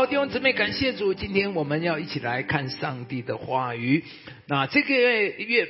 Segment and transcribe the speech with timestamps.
[0.00, 4.02] 好，弟兄姊妹，感谢主，今天我们要一起来看上帝的话语。
[4.46, 5.68] 那这个月。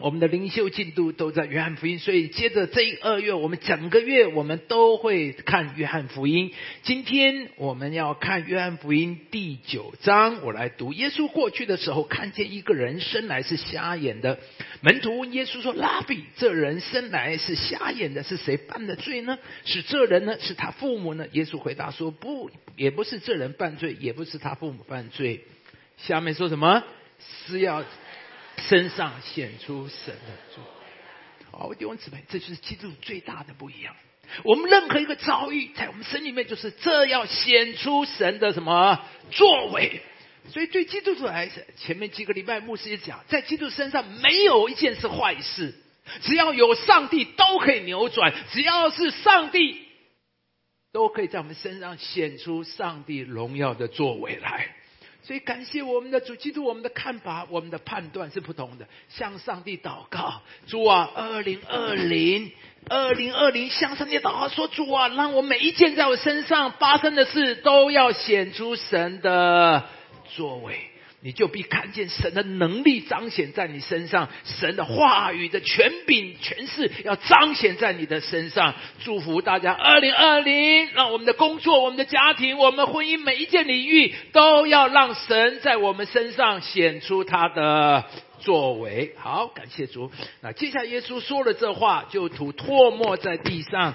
[0.00, 6.52] 我们的灵修进度都在约翰福音，所以接着这一二月，我们整个月我们都会看约翰福音。
[6.84, 10.92] 今天我们要看约翰福音第九章，我来读。
[10.92, 14.38] 耶稣过去的时候，看见一个人生来是瞎眼的，
[14.82, 19.36] 门徒问耶稣说：“拉比，这人生来是瞎眼的，是谁犯的罪呢？
[19.64, 20.38] 是这人呢？
[20.38, 25.40] 是他父母呢？”耶稣回答说：“不，也不是这人犯罪，也不是他父母犯罪。”
[25.98, 26.84] 下面说什么？
[27.48, 27.84] 是要。
[28.58, 30.60] 身上显出神的主，
[31.50, 33.94] 好弟兄姊妹，这就是基督最大的不一样。
[34.44, 40.02] 我们任何一个遭遇，在我们身里面，就是这要显出神的什么作为。
[40.50, 45.74] 所以对基督徒来说，前面几个礼拜牧师也讲，在基督身上没有一件是坏事，
[46.22, 49.86] 只要有上帝都可以扭转，只要是上帝，
[50.92, 54.74] 都可以在我们身上显出上帝荣耀的作为来。
[55.22, 58.86] 所以感谢我们的主基督，我们的看法、我们的判断是不同的。
[59.08, 62.50] 向上帝祷告，主啊，二零二零，
[62.88, 69.84] 二零二零，向上帝祷告说，主啊，让我每一件在我身上发生的事，都要显出神的
[70.34, 70.78] 作为。
[71.20, 78.74] 你就必看见神的能力彰显在你身上，神的话语的权柄、权势要彰显在你的身上。
[79.04, 88.04] 祝福大家，二零二零，让我们的工作、我们的家庭、我们婚姻每一件领域，都要让神在我们身上显出他的。
[88.38, 90.10] 作为好，感谢主。
[90.40, 93.94] 那接下来耶稣说了这话，就吐唾沫在地上，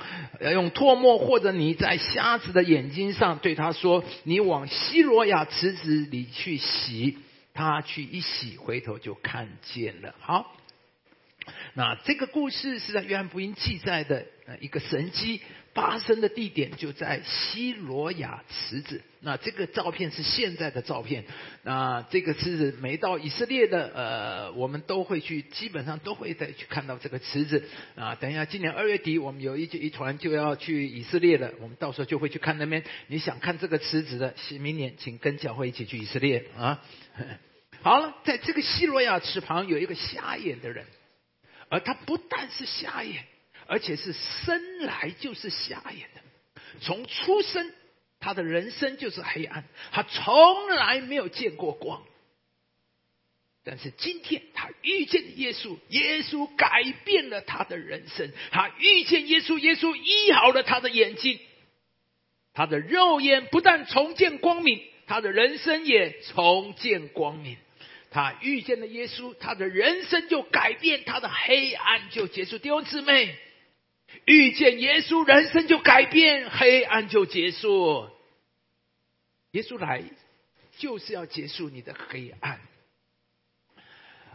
[0.51, 7.17] 用唾沫或者你在瞎子的眼睛上，对他说：“你往西罗亚池子里去洗。”
[7.55, 10.15] 他去一洗，回头就看见了。
[10.19, 10.55] 好，
[11.75, 14.25] 那这个故事是在约翰福音记载的
[14.59, 15.39] 一个神迹。
[15.73, 19.01] 发生的地点就在西罗亚池子。
[19.21, 21.23] 那这个照片是现在的照片。
[21.63, 27.63] 那这个池子没到以色列的，呃，我们都会去，基本上都会再去看到这个池子。
[27.95, 32.83] 啊，等一下，今年二月底我们有一一团就要去以色列了，我们到时候就会去看那边。
[33.07, 36.81] 你想看这个池子的，明年请跟教会一起去以色列啊。
[37.81, 40.85] 好了，在这个西罗亚池旁有一个瞎眼的人，
[41.69, 43.23] 而他不但是瞎眼。
[43.67, 46.21] 而且是生来就是瞎眼的，
[46.81, 47.71] 从出生
[48.19, 52.03] 他的人生就是黑暗，他从来没有见过光。
[53.65, 58.31] 但是今天他遇见耶稣，耶稣改变了他的人生。
[58.51, 61.39] 他遇见耶稣，耶稣医好了他的眼睛，
[62.53, 67.55] 他的肉眼不但重见光明，他的人生也重见光明。
[68.11, 72.57] 他遇见了耶稣，他的人生就改变，他的黑暗就结束。
[72.57, 73.33] 弟兄姊妹。
[74.25, 78.09] 遇见耶稣，人生就改变，黑暗就结束。
[79.51, 80.03] 耶稣来
[80.77, 82.61] 就是要结束你的黑暗。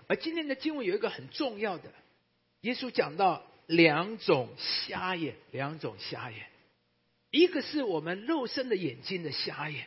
[0.07, 1.93] 而今天的经文有一个很重要的，
[2.61, 6.47] 耶稣讲到两种瞎眼，两种瞎眼，
[7.31, 9.87] 一个是我们肉身的眼睛的瞎眼，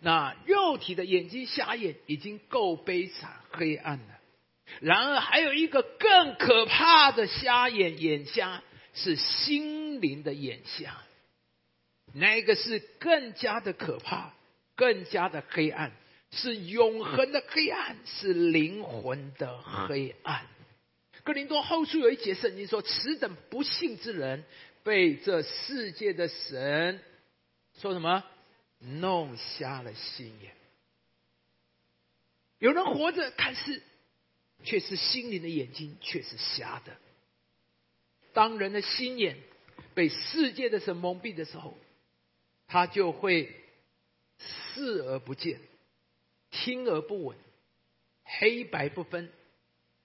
[0.00, 4.20] 那肉体的眼睛瞎眼已经够悲惨黑暗了，
[4.80, 8.62] 然而还有一个更可怕的瞎眼，眼瞎。
[8.94, 11.02] 是心灵的眼下，
[12.12, 14.32] 那个是更加的可怕，
[14.76, 15.92] 更加的黑暗，
[16.30, 20.46] 是永恒的黑暗，是灵魂的黑暗。
[21.24, 24.44] 格林多后书有一节圣经说：“此等不幸之人，
[24.82, 27.00] 被这世界的神
[27.80, 28.24] 说什么
[28.78, 30.54] 弄瞎了心眼。
[32.58, 33.82] 有人活着看似，
[34.62, 36.96] 却是心灵的眼睛却是瞎的。”
[38.34, 39.38] 当人的心眼
[39.94, 41.78] 被世界的神蒙蔽的时候，
[42.66, 43.54] 他就会
[44.38, 45.60] 视而不见，
[46.50, 47.38] 听而不闻，
[48.24, 49.32] 黑白不分，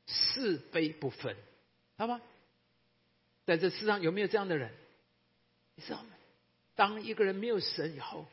[0.06, 1.36] 是非不分，
[1.98, 2.22] 好吗？
[3.46, 4.72] 在这世上有没有这样的人？
[5.76, 6.10] 你知道吗？
[6.76, 8.28] 当一个人没有神以后，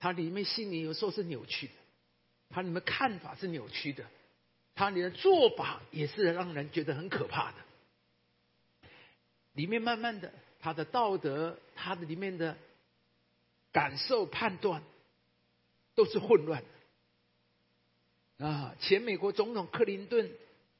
[0.00, 1.72] 他里面心里有时候是扭曲的，
[2.50, 4.04] 他里面看法是扭曲的，
[4.74, 7.58] 他里的做法也是让人觉得很可怕的。
[9.54, 12.56] 里面慢慢的，他的道德，他的里面的
[13.70, 14.82] 感受、判断，
[15.94, 16.62] 都是混乱
[18.38, 18.46] 的。
[18.46, 20.30] 啊，前美国总统克林顿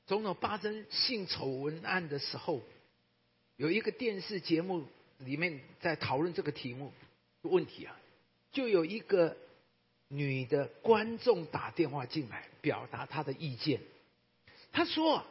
[0.06, 2.62] 总统发生性丑闻案的时候，
[3.56, 4.86] 有一个电视节目
[5.18, 6.92] 里面在讨论这个题目
[7.42, 8.00] 问题啊，
[8.52, 9.36] 就有一个
[10.08, 13.80] 女的观众打电话进来，表达她的意见。
[14.72, 15.24] 她说：“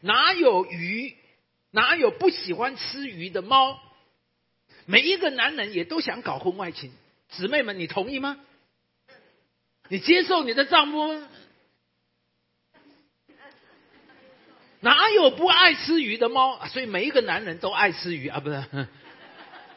[0.00, 1.16] 哪有鱼？”
[1.70, 3.78] 哪有不喜欢吃鱼的猫？
[4.86, 6.92] 每一个男人也都想搞婚外情，
[7.28, 8.38] 姊妹们，你同意吗？
[9.88, 11.22] 你接受你的丈夫？
[14.80, 16.64] 哪有不爱吃鱼的猫？
[16.68, 18.64] 所以每一个男人都爱吃鱼啊，不是？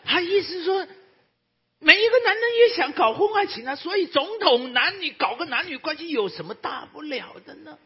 [0.05, 0.87] 他意思说，
[1.79, 3.75] 每一个男人也想搞婚外情啊。
[3.75, 7.77] 所以总统男女搞个男女关系有什么大不了的呢？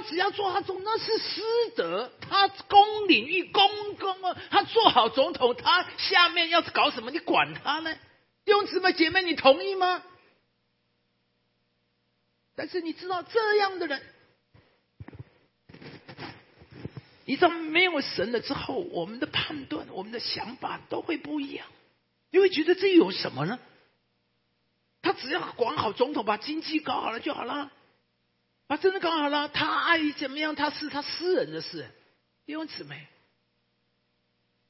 [0.00, 1.42] 只要做他总，那是师
[1.76, 7.94] 德，他公领域公公啊，他做好总统，他下面要搞什么，你管他呢？
[8.44, 10.02] 弟兄姊妹姐妹，你同意吗？
[12.56, 14.02] 但是你知道这样的人，
[17.24, 21.66] 你知道没有神了之后，我们的判断、我们的想法都会不一样。
[22.30, 23.58] 你会觉得这有什么呢？
[25.02, 27.70] 他只要管好总统，把经济搞好了就好了。
[28.70, 31.90] 啊，真的搞好了，他爱怎么样，他是他私人的事，
[32.46, 33.04] 弟兄姊妹，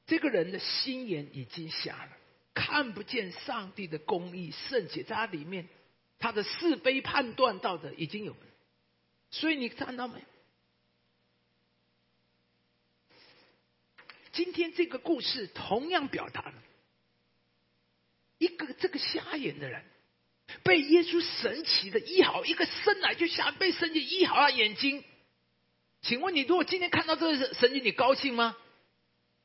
[0.07, 2.13] 这个人的心眼已经瞎了，
[2.55, 5.69] 看不见上帝的公义圣洁在他里面，
[6.19, 8.35] 他的是非判断道德已经有，
[9.31, 10.25] 所以你看到没？
[14.33, 16.55] 今天这个故事同样表达了
[18.39, 19.85] 一个这个瞎眼的人。
[20.63, 25.05] 被耶稣神奇的医好，一个生来就瞎被神奇医好了眼睛。
[26.03, 28.57] 请问你，如果今天看到这个神迹，你高兴吗？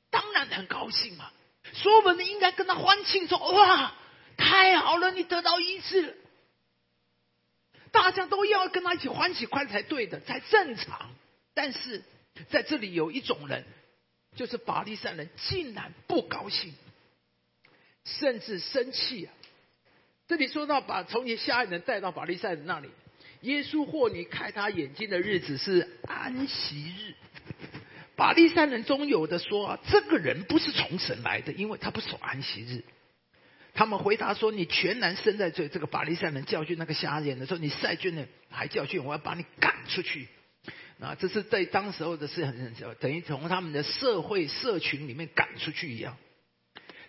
[0.09, 1.31] 当然很高兴嘛！
[1.73, 3.93] 所有人应该跟他欢庆说：“哇，
[4.37, 6.17] 太好了，你得到医治！”
[7.91, 11.13] 大家都要跟他一起欢喜快才对的，才正常。
[11.53, 12.03] 但是
[12.49, 13.65] 在这里有一种人，
[14.35, 16.73] 就是法利赛人，竟然不高兴，
[18.05, 19.33] 甚至生气啊！
[20.27, 22.89] 这里说到把从前瞎眼人带到法利赛人那里，
[23.41, 27.13] 耶稣或你开他眼睛的日子是安息日。
[28.15, 32.83] 法利赛人中有的说，这个人不是从神来的，因为他不守安息日。
[33.75, 40.27] 他们回答说：“你全然身在罪。”这个法利赛人教训那个瞎眼的时候，你赛军呢还教训我要把你赶出去。
[40.99, 46.17] 啊，这是在当时候的事很等于从他们的社会社群里面赶出去一样。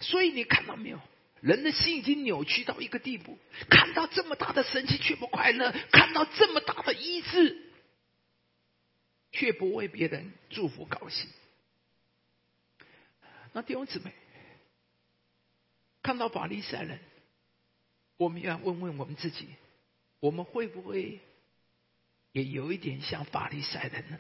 [0.01, 1.01] 所以你看到没有？
[1.47, 3.39] 人的心已经扭曲到一个地步，
[3.71, 7.71] 看到这么大的神奇却不快乐，看到这么大的医治
[9.31, 11.31] 却不为别人祝福高兴。
[13.53, 14.13] 那弟兄姊妹，
[16.03, 16.99] 看到法利赛人，
[18.17, 19.47] 我们要问问我们自己：
[20.19, 21.21] 我们会不会
[22.33, 24.19] 也有一点像法利赛人呢？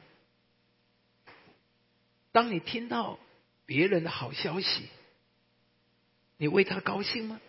[2.30, 3.18] 当你听到
[3.64, 4.88] 别人的好消息，
[6.36, 7.40] 你为他高兴吗？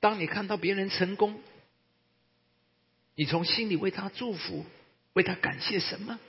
[0.00, 1.40] 当你看到别人成功，
[3.14, 4.66] 你从心里为他祝福，
[5.14, 6.20] 为他感谢什么？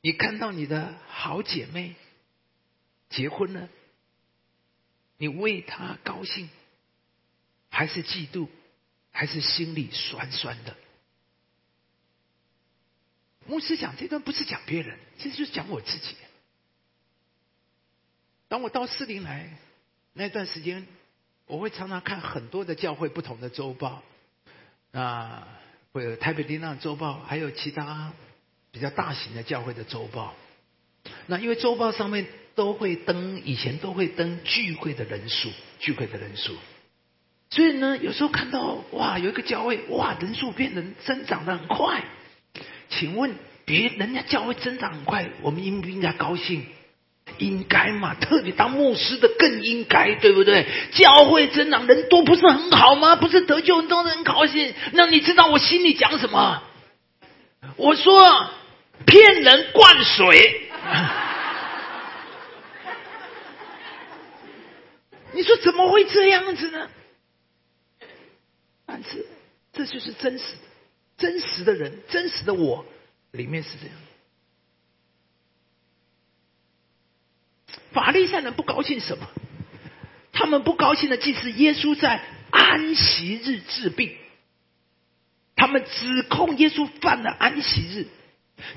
[0.00, 1.96] 你看到你的好姐妹
[3.08, 3.68] 结婚了，
[5.16, 6.48] 你为他高兴，
[7.70, 8.48] 还是嫉妒，
[9.10, 10.76] 还是心里酸酸的？
[13.46, 16.16] 牧师讲这段不是讲别人，其实就是讲我自己。
[18.54, 19.50] 当我到四林来
[20.12, 20.86] 那段时间，
[21.48, 24.00] 我会常常看很多的教会不同的周报，
[24.92, 25.48] 啊，
[25.90, 28.12] 会有台北林浪周报，还有其他
[28.70, 30.34] 比较大型的教会的周报。
[31.26, 36.54] 那因为周报上面都会登，以前都会登聚会的人数，聚会的人数。
[37.50, 42.04] 所以呢，有时候看到哇，有一个教会哇，人数变得增长的很快。
[42.88, 43.34] 请问
[43.64, 46.64] 别人家教会增长很快，我们应不应该高兴？
[47.38, 50.66] 应该嘛，特别当牧师的更应该，对不对？
[50.92, 53.16] 教会增长人多不是很好吗？
[53.16, 54.74] 不是得救人都很高兴。
[54.92, 56.62] 那你知道我心里讲什么？
[57.76, 58.50] 我说
[59.06, 60.70] 骗人灌水。
[65.32, 66.88] 你说怎么会这样子呢？
[68.86, 69.26] 但是
[69.72, 70.60] 这就是真实的，
[71.18, 72.84] 真实的人，真实的我，
[73.32, 73.96] 里面是这样。
[77.94, 79.26] 法利赛人不高兴什么？
[80.32, 82.20] 他们不高兴的，即是耶稣在
[82.50, 84.16] 安息日治病，
[85.54, 88.06] 他们指控耶稣犯了安息日，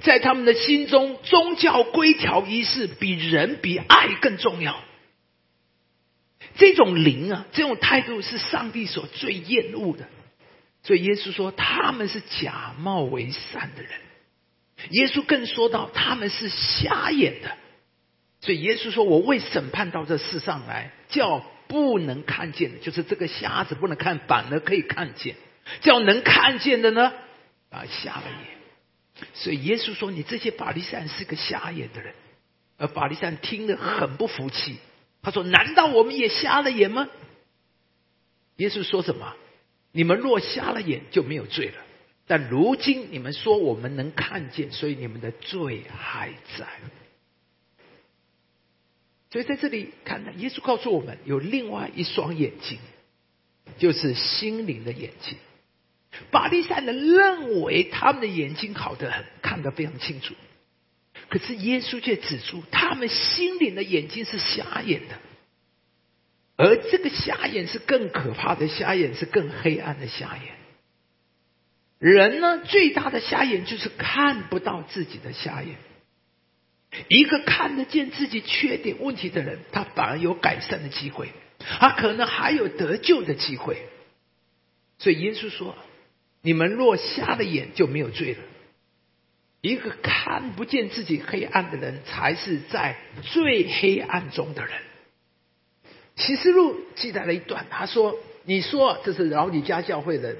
[0.01, 4.79] 在他们的心中，宗教规条仪式比人比爱更重要。
[6.57, 10.07] 这种灵啊，这种态度是上帝所最厌恶的。
[10.83, 13.91] 所以耶稣说他们是假冒为善的人。
[14.91, 17.57] 耶稣更说到他们是瞎眼的。
[18.41, 25.36] 所以耶稣说：“我为审判到这世上来，叫不能看见的，就是这个瞎子不能看，反而可以看见；
[25.82, 27.12] 叫能看见的呢，
[27.70, 29.27] 啊，瞎了眼。
[29.34, 32.13] 所以耶稣说：你这些法利赛是个瞎眼的人。
[32.77, 34.77] 而法利赛听得很不服气，
[35.24, 37.10] 他说：“难道我们也瞎了眼吗？”
[38.58, 39.34] 耶稣说什么？
[39.91, 41.77] 你们若瞎了眼，就没有罪了。
[42.27, 46.29] 但如今你们说我们能看见，所以你们的罪还
[46.60, 46.67] 在。
[49.29, 52.79] 所以在这里看呢，耶稣告诉我们有另外一双眼睛，
[53.77, 55.38] 就是心灵的眼睛。
[56.31, 60.34] 巴利赛人认为他们的眼睛好得很，看得非常清楚。
[61.29, 65.19] 可是耶稣却指出，他们心灵的眼睛是瞎眼的，
[66.55, 70.55] 而这个瞎眼是更可怕的瞎眼，是更黑暗的瞎眼。
[72.00, 75.75] 人呢，最大的瞎眼就是看不到自己的瞎眼。
[77.10, 81.29] 一个看得见自己缺点问题的人，他反而有改善的机会，
[81.60, 83.77] 他可能还有得救的机会。
[84.98, 85.75] 所以耶稣说
[86.41, 88.39] ：“你们若瞎了眼，就没有罪了。
[89.62, 94.74] 一个看不见自己黑暗的人，才是在最黑暗中的人。”
[96.15, 100.36] 启示录记载了一段，他说：“你说这是老底家教会的。”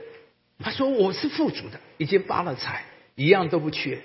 [0.60, 4.01] 他说：“我是富足的，已经发了财，一样都不缺，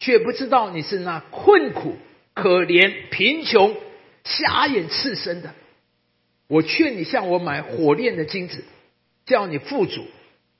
[0.00, 1.96] 却不知道你是那困苦、
[2.34, 3.76] 可怜、贫穷、
[4.24, 5.54] 瞎眼、赤身的。
[6.46, 8.64] 我劝你向我买火炼的金子，
[9.26, 10.02] 叫你富足；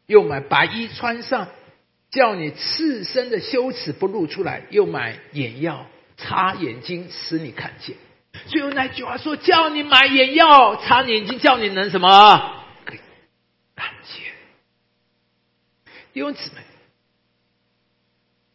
[0.07, 1.49] 又买白衣穿上，
[2.11, 7.97] 叫你赤身的羞耻不露出来；又买眼药擦眼睛，使你看见。
[8.47, 12.54] 最后那句话说：叫你买眼药擦眼睛，叫你能什么？”
[16.14, 16.62] 弟兄姊妹，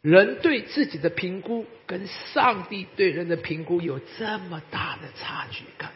[0.04, 5.92] 人对自己的评估跟上帝对人的评估有这么大的差距感，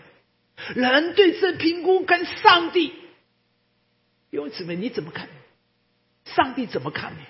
[0.75, 2.87] 人对这评估跟上帝，
[4.31, 5.27] 弟兄姊妹你怎么看？
[6.23, 7.23] 上帝怎么看你？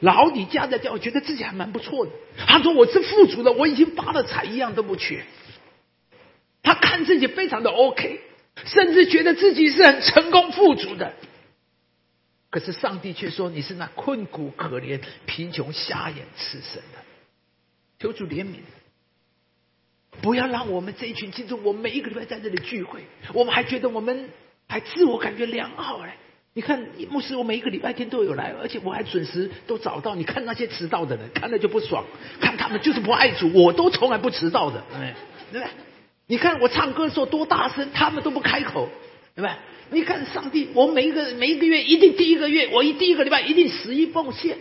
[0.00, 2.12] 老底家的教觉得自己还蛮不错的，
[2.46, 5.24] 他说我是富足的，我已经发了财，一样都不缺。
[6.62, 8.20] 他看自己非常的 OK，
[8.66, 11.14] 甚至觉得自己是很成功富足的。
[12.50, 16.98] 可是上帝却说：“你是那困苦、可怜、贫穷、瞎眼、赤身的。”
[18.00, 18.56] 求主怜悯，
[20.20, 24.30] 不要让我们这一群基督徒，我们每一个礼拜在这里聚会，我们还觉得我们
[24.66, 26.16] 还自我感觉良好哎！
[26.52, 30.16] 你看牧师，我每一个礼拜天都有来，而且我还准时都找到。
[30.16, 32.04] 你看那些迟到的人，看了就不爽，
[32.40, 33.52] 看他们就是不爱主。
[33.52, 34.82] 我都从来不迟到的，
[35.52, 35.68] 对不对？
[36.26, 38.88] 你看我唱歌的时候多大声，他们都不开口，
[39.36, 39.50] 对不对？
[39.92, 44.56] 你看，上帝，我每一个每一个月一定第一个月，我一第一个礼拜一定十一奉献，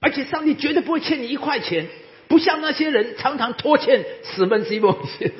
[0.00, 1.88] 而且上帝绝对不会欠你一块钱，
[2.28, 5.32] 不像那些人常常拖欠十分之一奉献。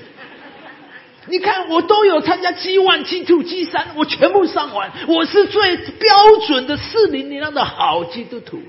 [1.29, 6.17] 你看，我都有参加 G one、G two、G 三，我全部上完，我是最标
[6.47, 8.61] 准的四零零样的好基督徒。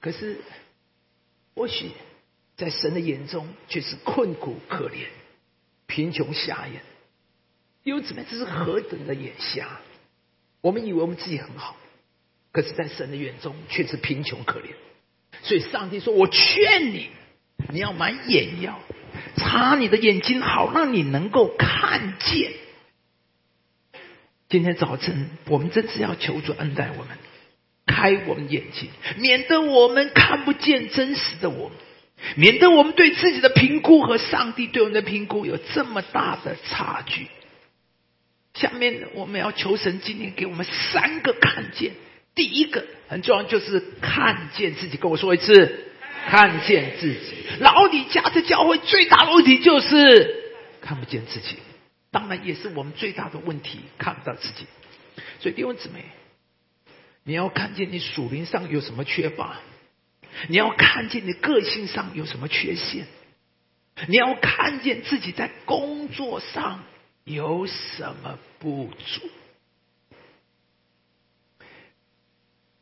[0.00, 0.38] 可是，
[1.54, 1.90] 或许。
[2.60, 5.06] 在神的眼中却是困苦可怜、
[5.86, 6.82] 贫穷瞎眼。
[7.82, 9.80] 因为姊妹，这是何等的眼瞎！
[10.60, 11.74] 我们以为我们自己很好，
[12.52, 14.66] 可是，在神的眼中却是贫穷可怜。
[15.42, 17.08] 所以，上帝说：“我劝你，
[17.70, 18.78] 你要买眼药，
[19.36, 22.52] 擦你的眼睛，好让你能够看见。”
[24.50, 27.16] 今天早晨，我们真是要求主恩待我们，
[27.86, 31.78] 开我们眼睛，免得我们看不见真实的我们。
[32.36, 37.26] 免得我们对自己的评估和上帝对我们的评估有这么大的差距。
[38.54, 41.92] 下面我们要求神今天给我们三个看见。
[42.34, 44.96] 第一个很重要，就是看见自己。
[44.96, 45.84] 跟我说一次，
[46.28, 47.34] 看见自己。
[47.58, 51.56] 老李家的教会最大的问题就是看不见自己，
[52.10, 54.66] 当然也是我们最大的问题，看不到自己。
[55.40, 56.04] 所以弟兄姊妹，
[57.24, 59.58] 你要看见你属灵上有什么缺乏。
[60.48, 63.06] 你要看见你个性上有什么缺陷，
[64.08, 66.84] 你要看见自己在工作上
[67.24, 69.28] 有什么不足，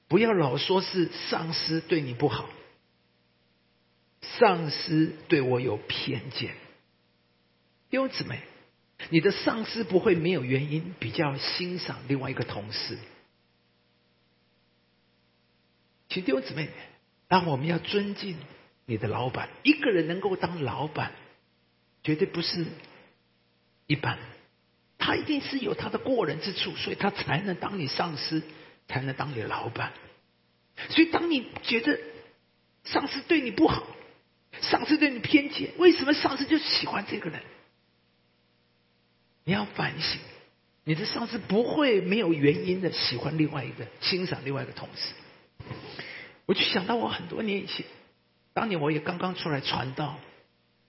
[0.06, 2.48] 不要老说是上司对你不好，
[4.22, 6.54] 上司对我有偏见。
[7.90, 8.40] 弟兄姊妹，
[9.10, 12.98] 你的上司不会没有原因比较欣赏另外一个同事，
[16.08, 16.70] 请弟兄姊妹。
[17.28, 18.36] 但我们要尊敬
[18.86, 21.12] 你的老板，一个人能够当老板，
[22.02, 22.66] 绝对不是
[23.86, 24.18] 一般，
[24.96, 28.42] 他一定是有他的过人之处，所以他才能当你上司，
[28.88, 29.92] 才能当你老板。
[30.88, 32.00] 所以，当你觉得
[32.84, 33.86] 上司对你不好，
[34.62, 37.42] 上司对你偏见，为什么上司就喜欢这个人？
[39.44, 40.20] 你要反省，
[40.84, 45.12] 你的上司不会没有原因的喜欢另外一个、欣赏另外一个同事。
[46.48, 47.84] 我就想到我很多年以前，
[48.54, 50.18] 当年我也刚刚出来传道，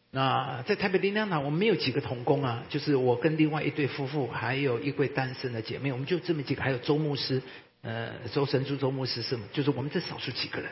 [0.09, 7.41] 那在台北灵粮堂，我们没有几个童工啊，就是我跟另外一对夫妇，还有一位单身的姐妹，我们就这么几个，还有周牧师，
[7.81, 9.43] 呃，周神珠周牧师是吗？
[9.51, 10.71] 就是我们这少数几个人。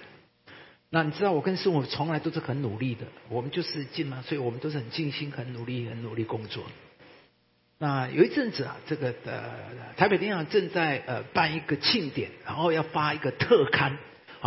[0.90, 6.64] 那你知道我跟师傅从来都是很努力的，我们就是进嘛，所以我们都是很尽心、很努力、很努力工作。
[7.78, 9.54] 那有一阵子啊，这个呃
[9.98, 13.98] 台北电影正在呃办一个庆典，然后要发一个特刊。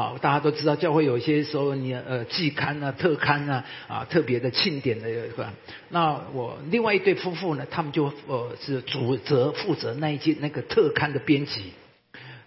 [0.01, 5.47] 好，大家都知道教会有一些时候你呃季刊啊、特刊啊啊特别的庆典的一个。
[5.91, 11.75] 那我另外一对夫妇呢，他们就呃是主责负责那一件那个特刊的编辑。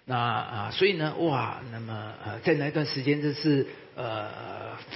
[0.04, 4.26] 那啊，所以呢，哇，那么呃在那段时间真是呃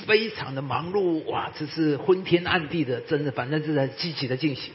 [0.08, 4.72] 非常的忙碌，哇，这是昏天暗地的，真的，反正是在积极的进行。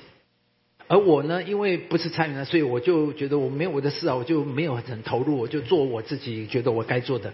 [0.87, 7.33] 而我呢，因为不是参与了，所以我就觉得我没有我的事啊，我就没有很投入，我就做我自己觉得我该做的。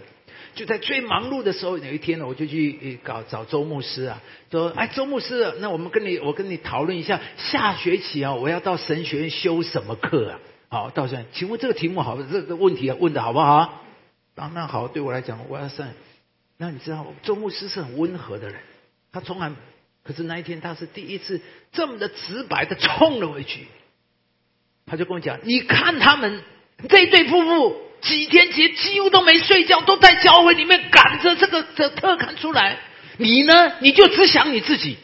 [0.54, 10.40] 就在最忙碌的时候，有一天呢，我就去搞找周牧师啊，说：“哎，周牧师，那我们跟你，我跟你讨论一下，下学期啊，我要到神学院修什么课啊？
[10.68, 13.82] 好，到时请问这个题目好，这个问题啊问的好不好？
[14.34, 15.88] 当然好，对我来讲，我要上。
[16.58, 18.60] 那你知道，周牧师是很温和的人，
[19.12, 19.50] 他从来。”
[20.02, 21.42] 可是那一天，他是第一次
[21.72, 23.68] 这么的直白的冲了回去。
[24.86, 26.42] 他就跟我讲：“你看他们
[26.88, 32.78] 这对夫妇几天前几乎都没睡觉，都在教会里面赶着这个的特刊出来。
[33.18, 33.72] 你呢？
[33.80, 34.98] 你就只想你自己。”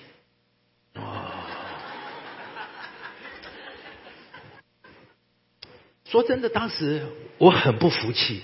[6.08, 7.04] 说真的，当时
[7.36, 8.42] 我很不服气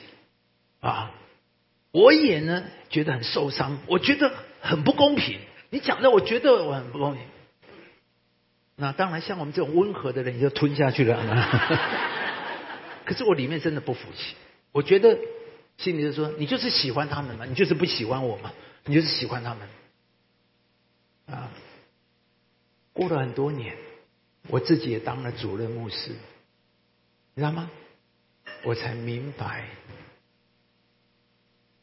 [0.80, 1.12] 啊！
[1.92, 5.38] 我也呢觉得很受伤，我觉得很不公平。
[5.71, 7.23] 你讲的，我觉得我很不公平。
[8.76, 11.16] 那当然，像我们这种温和的人，你就吞下去了。
[13.06, 14.35] 可是我里面真的不服气，
[14.73, 15.19] 我觉得
[15.79, 18.52] 心里就说：你就是喜欢他们嘛，你就是不喜欢我嘛，
[18.85, 19.69] 你就是喜欢他们。
[21.26, 21.50] 啊，
[22.93, 23.76] 过了很多年，
[24.49, 26.11] 我自己也当了主任牧师，
[27.35, 27.70] 你知道吗？
[28.64, 29.68] 我才明白，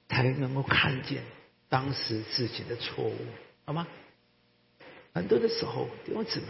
[0.08, 1.24] 才能够看见
[1.68, 3.16] 当时自己的错误。
[3.66, 3.88] 好吗？
[5.14, 6.48] 很多的时候，弟兄姊妹，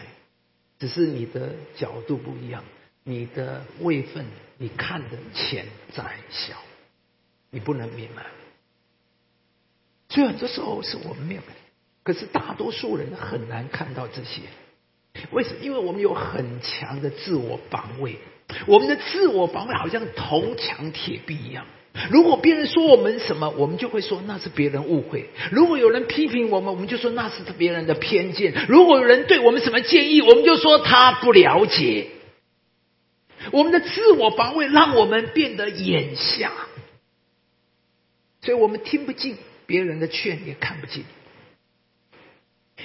[0.77, 2.63] 只是你的角度不一样，
[3.03, 4.25] 你的位分，
[4.61, 6.53] 你看的浅窄小，
[7.49, 8.25] 你不能明白。
[10.09, 11.41] 虽然这时候是我们没有，
[12.03, 14.41] 可是大多数人很难看到这些。
[15.31, 15.55] 为什么？
[15.61, 18.17] 因为我们有很强的自我防卫，
[18.67, 21.65] 我们的自我防卫好像铜墙铁壁一样。
[22.11, 32.07] 如果别人说我们什么，我们就会说那是别人误会；如果有人批评我们，我们就说那是别人的偏见；如果有人对我们什么建议，我们就说他不了解。
[33.51, 36.51] 我们的自我防卫让我们变得眼瞎，
[38.41, 41.03] 所以我们听不进别人的劝，也看不进。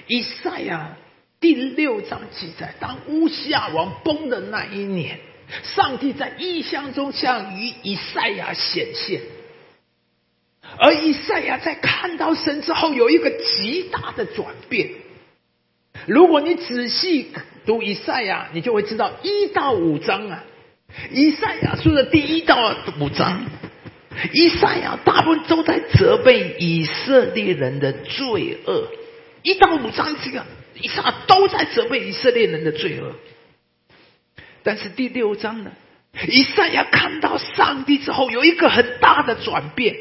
[0.07, 0.96] 以赛亚
[1.40, 5.20] 第六章记载，当乌西亚王崩的那一年。
[5.62, 9.20] 上帝在异象中向于以赛亚显现，
[10.79, 14.90] 而以赛亚在看到神之后有一个极大的转变。
[16.07, 17.31] 如果你仔细
[17.66, 20.44] 读以赛亚，你就会知道一到五章啊，
[21.11, 23.44] 以赛亚书的第一到五章，
[24.33, 28.88] 以赛亚大部分都在责备以色列人的罪恶。
[29.42, 30.44] 一到五章这个
[30.80, 33.14] 以赛亚都在责备以色列人的罪恶。
[34.62, 35.72] 但是第六章呢？
[36.28, 39.96] 以赛亚看到上帝之后，有一个很大的转变。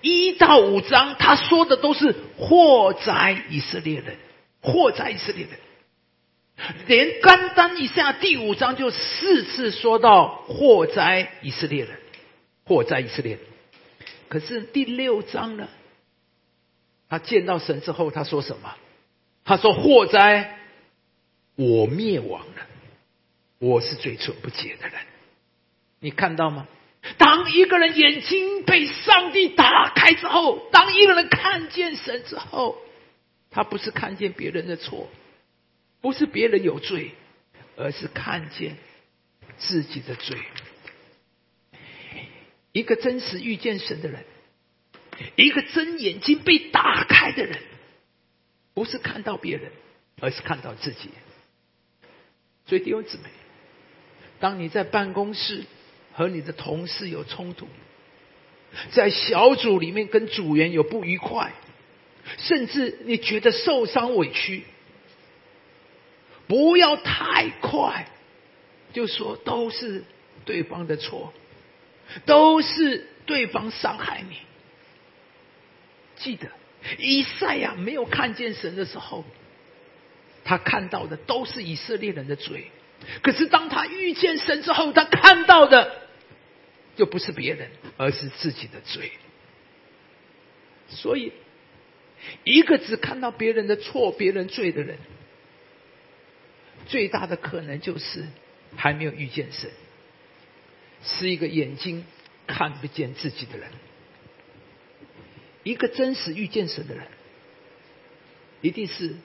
[0.00, 4.16] 一到五章，他说的都是祸灾以色列人，
[4.60, 5.58] 祸灾以色列人。
[6.86, 11.98] 连单单一下第五章就四次说到祸灾以色列人，
[12.64, 13.42] 祸灾以色列人。
[14.28, 15.68] 可是第六章呢？
[17.08, 18.74] 他见到神之后，他说什么？
[19.44, 20.58] 他说祸灾
[21.54, 22.66] 我灭亡了。
[23.58, 25.00] 我是最蠢不解的人，
[26.00, 26.66] 你看到吗？
[27.16, 32.76] 当一个人眼睛被上帝打开之后，当一个人看见神之后，
[33.50, 35.08] 他不是看见别人的错，
[36.00, 37.12] 不是别人有罪，
[37.76, 38.76] 而是看见
[39.58, 40.38] 自己的罪。
[42.72, 44.24] 一个真实遇见神的人，
[45.36, 47.58] 一个真眼睛被打开的人，
[48.74, 49.72] 不是看到别人，
[50.20, 51.10] 而是看到自己。
[52.66, 53.24] 所以弟兄姊妹。
[54.38, 55.64] 当你在办公室
[56.12, 57.66] 和你的同事有冲突，
[58.90, 61.54] 在小组里面跟组员有不愉快，
[62.36, 64.64] 甚至你觉得受伤委屈，
[66.46, 68.08] 不要太快
[68.92, 70.04] 就说都是
[70.44, 71.32] 对方的错，
[72.24, 74.36] 都是对方伤害你。
[76.16, 76.48] 记得
[76.98, 79.24] 以赛亚没有看见神的时候，
[80.44, 82.70] 他看到的都是以色列人的罪。
[83.22, 85.92] 可是当他遇见神之后，他看到的
[86.96, 89.12] 就不是别人，而是自己的罪。
[90.88, 91.32] 所以，
[92.44, 94.96] 一个只看到别人的错、别人罪的人，
[96.86, 98.24] 最大的可能就是
[98.76, 99.70] 还没有遇见神，
[101.02, 102.04] 是一个眼睛
[102.46, 103.68] 看不见自己的人。
[105.62, 107.04] 一个真实遇见神的人，
[108.60, 109.16] 一定是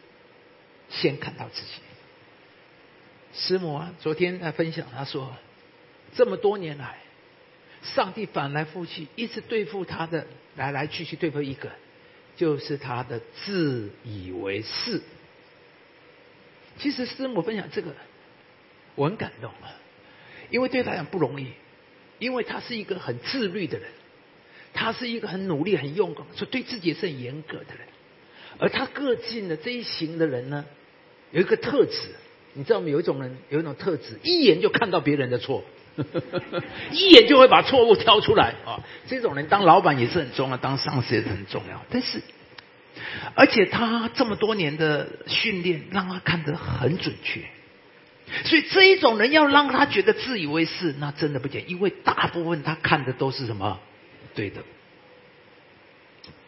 [0.90, 1.72] 先看到自己。
[3.34, 5.36] 师母啊，昨天在分享，他说，
[6.16, 6.98] 这么多年来，
[7.84, 11.72] 上帝反来覆去，一直对付他的，来来去去对付一个，
[12.36, 15.02] 就是他的自以为是。
[16.82, 17.92] 其实师母分享这个，
[18.96, 19.72] 我很感动啊，
[20.50, 21.48] 因为对他讲不容易，
[22.20, 23.88] 因为他是一个很自律的人。
[24.74, 27.86] 他是一个很努力、很用功，所以对自己也是很严格的人。
[28.58, 30.64] 而他个性的这一型的人呢，
[31.32, 32.16] 有一个特质，
[32.54, 32.88] 你知道吗？
[32.88, 35.66] 有一种人有一种特质，一眼就看到别人的错，
[36.94, 38.80] 一眼就会把错误挑出来啊！
[39.08, 41.86] 这种人当老板也是很重要，当上司也是很重要。
[41.90, 42.22] 但是，
[43.36, 47.42] 而且他这么多年的训练，让他看得很准确。
[48.46, 53.80] 所以这一种人要让他觉得自以为是，那真的不简单，因为大部分他看的都是什么？
[54.34, 54.64] 对的，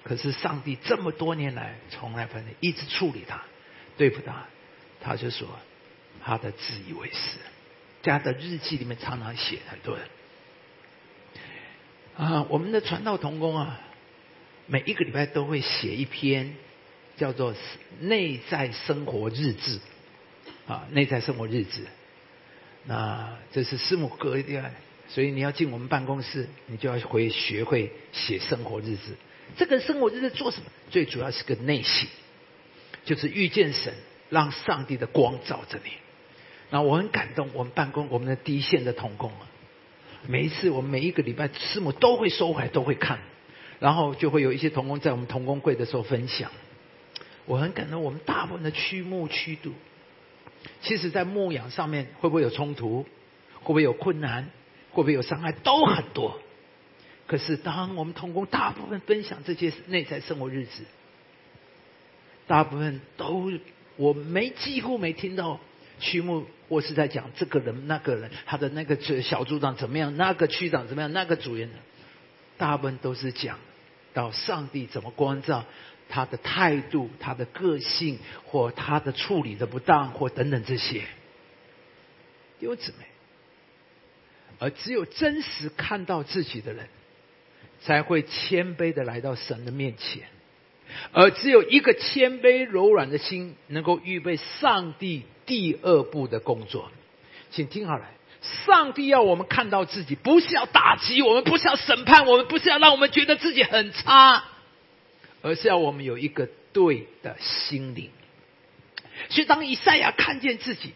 [0.03, 3.41] 可是上帝这么多年来从来不一直处理他，
[3.97, 4.45] 对付他，
[5.01, 5.47] 他就说
[6.23, 7.38] 他的自以为是，
[8.01, 10.06] 在他的日记里面常常写很多人
[12.15, 13.79] 啊，我们的传道同工啊，
[14.65, 16.56] 每一个礼拜都会写一篇
[17.17, 17.54] 叫做
[17.99, 19.80] 内在生活日志
[20.67, 21.84] 啊，内在生活日志，
[22.86, 24.63] 那这是师母哥一定
[25.10, 29.15] 所以你要进我们办公室，你就要会学会写生活日志。
[29.58, 30.63] 这个生活日志做什么？
[30.89, 32.08] 最主要是个内省，
[33.04, 33.93] 就是遇见神，
[34.30, 35.91] 让上帝的光照着你。
[36.69, 39.45] 那我很感动，我们办公我们的第一线的同工啊，
[40.26, 43.19] 每一次我们每一个礼拜师母都会收回来，都会看，
[43.79, 46.51] 然后就会有一些同工在我们同工会的时候分享。
[47.45, 49.73] 我很感动，我们大部分的驱牧驱度，
[50.81, 53.03] 其实在牧养上面会不会有冲突？
[53.62, 54.49] 会不会有困难？
[54.91, 55.51] 会不会有伤害？
[55.51, 56.39] 都很多。
[57.25, 60.83] 可是，当我们同工大部分分享这些内在生活日子，
[62.47, 63.51] 大部分都
[63.95, 65.59] 我没几乎没听到
[65.99, 71.69] 曲目或是在讲这个人那个人他的那个小组长怎么样，那个区长怎么样，那个主任，
[72.58, 73.60] 大部分都是讲
[74.13, 75.66] 到上帝怎么关照
[76.10, 81.00] 他的态度、他的个性或他的处理的不当或等等这些，
[82.60, 83.06] 弟兄姊妹。
[84.60, 86.88] 而只有真实看到自己的人，
[87.82, 90.24] 才会谦卑的来到神的面前。
[91.12, 96.92] 而只有一个谦卑柔软的心，能够预备上帝第二步的工作。
[97.50, 98.08] 请听好了，
[98.65, 104.43] 上帝要我们看到自己，不是要打击我们，不是要审判我们，不是要让我们觉得自己很差，
[105.41, 108.12] 而是要我们有一个对的心灵。
[109.29, 110.93] 所以，当以赛亚看见自己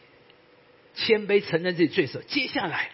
[0.96, 2.92] 谦卑承认自己罪时，接下来。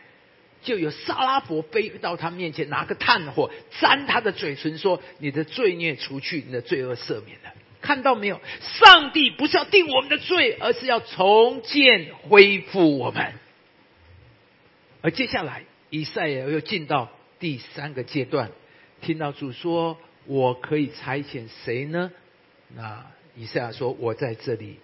[0.62, 8.40] 就有沙拉伯飞到他面前，拿个炭火沾他的嘴唇，说：“你的罪孽除去，你的罪恶赦免了。”看到没有？
[8.62, 13.34] 上帝不是要定我们的罪，而是要重建、恢复我们。
[15.04, 18.52] 而接下来，以赛亚又进到第三个阶段，
[19.02, 22.10] 听到主说：“我可以差遣谁呢？”
[22.74, 24.80] 那以赛亚说：“我在这里，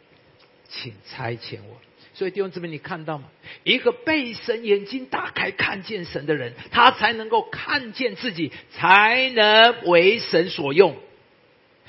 [0.67, 1.77] 请差遣我。”
[2.13, 3.29] 所以弟兄姊妹，你看到吗？
[3.63, 10.97] 一个被神眼睛打开看见神的人，他才能够看见自己，才能为神所用。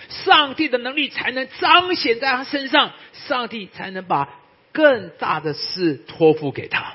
[0.08, 4.38] 上帝的能力才能彰显在他身上，上帝才能把
[4.70, 6.94] 更大的事托付给他。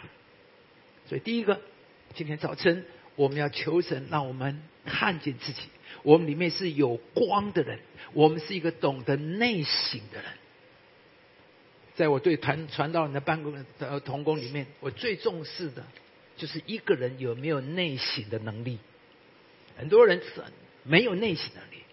[1.07, 1.61] 所以，第一个，
[2.13, 5.61] 今天早晨我们要求神，让我们看见自己，
[6.03, 7.79] 我们里面是有光的人，
[8.13, 10.31] 我们是一个懂得内省的人。
[11.95, 15.85] 在我对传传道人的办公的同工里面，我最重视的，
[16.35, 18.79] 就是一个人有没有内省的能力。
[19.77, 20.43] 很多人是
[20.83, 21.83] 没有内省能力，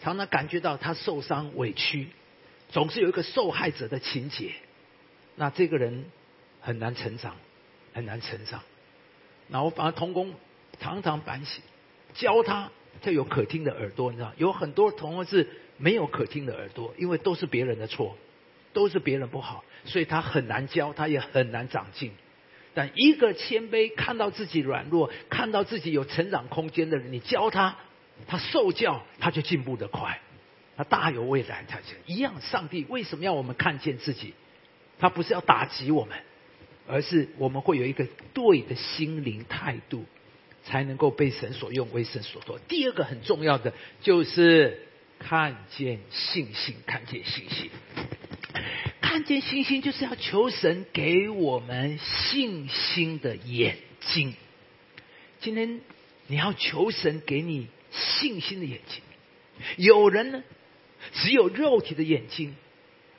[0.00, 2.08] 常常感觉到他受伤委屈，
[2.70, 4.52] 总是有一个受害者的情节，
[5.36, 6.06] 那这个人
[6.60, 7.36] 很难成长，
[7.98, 8.62] 很难成长。
[9.48, 10.34] 那我反而同工
[10.80, 11.62] 常常反省，
[12.14, 12.70] 教他
[13.02, 18.16] 就有可听的耳朵，你知道，有很多童工是没有可听的耳朵，因为都是别人的错。
[18.74, 22.12] 都是别人不好，所以他很难教，他也很难长进。
[22.74, 27.76] 但一个谦卑、看到自己软弱、看到自己有成长空间的人，你教他，
[28.26, 30.20] 他受教，他就进步的快。
[30.76, 31.64] 他大有未来。
[31.66, 34.34] 他一样，上帝为什么要我们看见自己？
[35.00, 36.16] 他不是要打击我们，
[36.88, 40.04] 而是我们会有一个对的心灵态度，
[40.64, 42.58] 才能够被神所用，为神所做。
[42.58, 44.80] 第二个很重要的就是
[45.18, 47.70] 看见信心，看见信心，
[49.00, 54.34] 看见信心，就是要求神给我们信心的眼睛。
[55.40, 55.80] 今天
[56.26, 59.02] 你要求神给你信心的眼睛。
[59.76, 60.42] 有人呢，
[61.12, 62.54] 只有肉体的眼睛，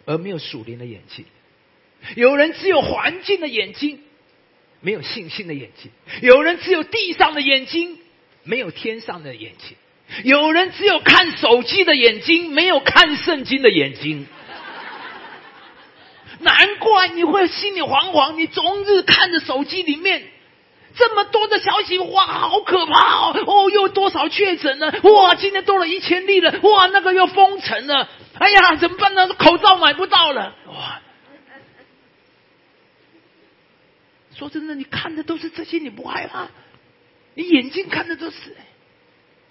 [0.06, 1.26] 而没有属灵的眼睛；
[2.16, 4.02] 有人只有环境的眼睛，
[4.82, 7.98] 没有信心的眼睛；有人只有地上的眼睛，
[8.44, 9.76] 没有天上的眼睛；
[10.24, 14.28] 有人只有看手机的眼睛，没有看圣经的眼睛。
[16.40, 20.24] 难怪你会心里惶惶，你终日看着手机里面。
[20.96, 23.44] 这么多的消息，哇，好可怕哦！
[23.46, 24.94] 哦，又多少确诊了？
[25.04, 26.60] 哇，今天多了一千例了！
[26.62, 28.10] 哇，那个又封城了！
[28.40, 29.28] 哎呀，怎么办呢？
[29.36, 30.56] 口罩买不到了！
[30.68, 31.02] 哇！
[34.40, 36.48] 说真的，你看的都是这些，你不害怕？
[37.36, 38.56] 你眼睛看的都是，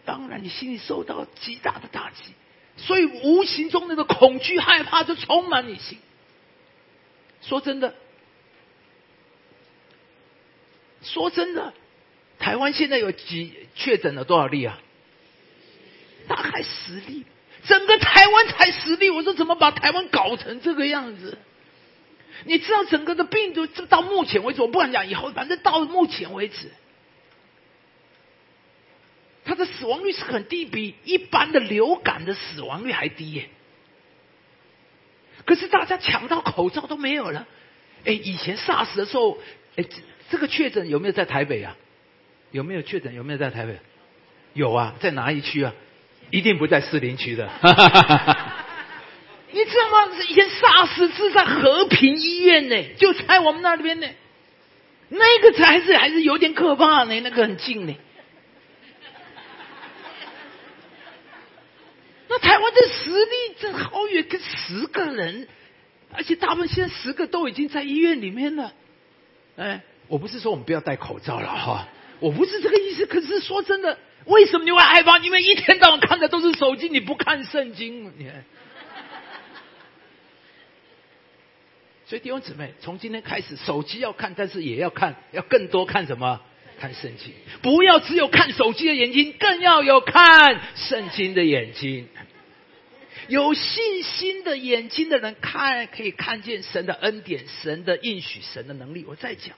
[0.06, 2.32] 当然你心里受到极大的打击，
[2.78, 5.98] 所以无形中那个恐惧、害怕就充满你心。
[7.42, 7.94] 说真的。
[11.02, 11.74] 说真的，
[12.38, 14.80] 台湾现在有几确诊了多少例啊？
[16.26, 17.26] 大概十例，
[17.66, 19.10] 整个台湾才十例。
[19.10, 21.36] 我说怎么把台湾搞成这个样子？
[22.44, 26.70] 你知道整个的病毒，这到目前为止，我不敢讲以后，反正到目前为止，
[29.44, 33.48] 它的死亡率是很低，比一般的流感的死亡率还低耶。
[35.44, 37.46] 可是大家抢到口罩都没有了。
[38.04, 39.38] 哎，以前 SARS 的时候，
[39.76, 39.84] 哎。
[40.30, 41.74] 这个确诊有没有在台北啊？
[42.50, 43.14] 有没有确诊？
[43.14, 43.78] 有没有在台北？
[44.52, 45.72] 有啊，在哪一区啊？
[46.30, 47.48] 一定不在士林区的。
[49.68, 50.16] 你知道吗？
[50.26, 54.08] 以前 SARS 是在和平医院呢，就在我们那边呢。
[55.10, 57.94] 那个才是还是有点可怕呢，那个很近呢。
[62.28, 65.48] 那台湾的实力这好远，跟十个人，
[66.14, 68.72] 而且他们现在十个都已经在医院里面了，
[69.56, 69.82] 哎。
[70.06, 71.86] 我不是说我们不要戴口罩了哈，
[72.20, 73.04] 我不是这个意思。
[73.04, 75.18] 可是说真的，为什么你会害怕？
[75.18, 78.10] 因为一天到晚看的都是手机，你不看圣经。
[78.16, 78.42] 你看，
[82.08, 86.40] 所以弟兄姊妹，从今天开始，手机要看，但是也要看，要更多看什么？
[86.80, 87.34] 看圣经。
[87.60, 92.08] 不要只有看手机的眼睛，更要有看圣经的眼睛。
[93.28, 99.04] 有信心的眼睛的人，看可以看见神的恩典、神的应许、神的能力。
[99.06, 99.54] 我再讲。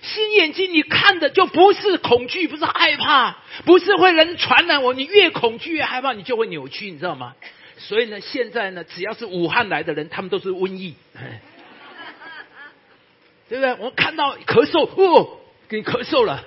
[0.00, 3.36] 新眼睛，你看的就不是恐惧，不是害怕，
[3.66, 4.94] 不是会人传染我。
[4.94, 7.34] 你越恐惧越害怕，你就会扭曲，你知道吗？
[7.78, 10.94] 所以呢，现在呢，只要是武汉来的人，他们都是瘟疫，
[13.48, 13.72] 对不对？
[13.74, 15.38] 我们看到咳嗽，哦，
[15.68, 16.44] 给你咳嗽了，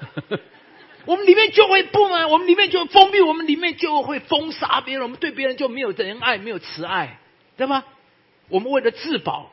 [1.05, 7.19] 我们里面就会不满，我们里面就会封闭，我们里面就会封杀别人，我们对别人就没有仁爱，没有慈爱，
[7.57, 7.83] 对吗？
[8.49, 9.51] 我们为了自保，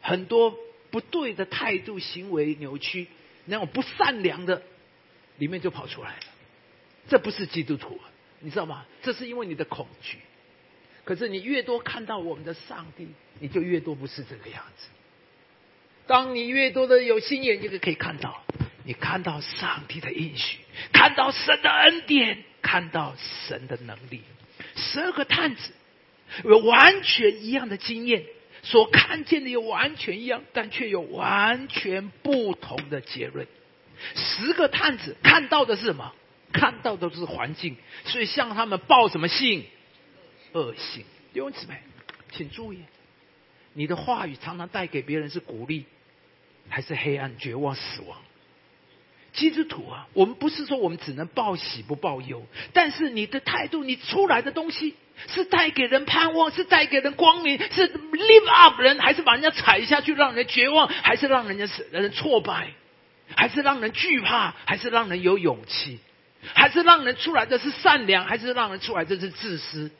[0.00, 0.56] 很多。
[0.92, 3.06] 不对的态度、行为扭曲，
[3.44, 4.60] 那种不善良的，
[5.38, 6.16] 里面就跑出来了。
[7.08, 7.96] 这不是基督徒，
[8.40, 8.84] 你知道吗？
[9.00, 10.18] 这是因为你的恐惧。
[11.10, 13.08] 可是你越多看到我们的上帝，
[13.40, 14.86] 你就越多不是这个样子。
[16.06, 18.44] 当你越多的有心眼睛可以看到，
[18.84, 20.58] 你看到上帝的应许，
[20.92, 24.22] 看到神的恩典，看到神的能力。
[24.76, 25.72] 十二个探子
[26.44, 28.22] 有完全一样的经验。
[28.62, 33.48] 所看见的又完全一样，但却有完全不同的结论。
[34.14, 36.14] 十个探子看到的是什么？
[36.52, 39.64] 看到的是环境，所以向他们报什么信？
[40.52, 41.04] 恶性。
[41.32, 41.80] 弟兄姊妹，
[42.32, 42.80] 请注意，
[43.72, 45.84] 你的话语常常带给别人是鼓励，
[46.68, 48.18] 还是黑暗、绝望、死亡？
[49.32, 54.94] 基督徒啊，我们不是说我们只能报喜不报忧，但是你的态度，你出来的东西。
[55.28, 62.70] 是带给人盼望，是带给人光明，是 live up 人，还是把人家踩下去，让人绝望，还是让人家人挫败，
[63.36, 65.98] 还是让人惧怕，还是让人有勇气，
[66.54, 69.90] 还是让人出来的是善良，还是让人出来的是自私？